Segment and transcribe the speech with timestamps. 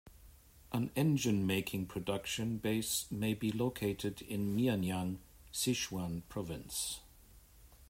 [0.71, 5.17] An engine-making production base may be located in Mianyang,
[5.53, 7.01] Sichuan province.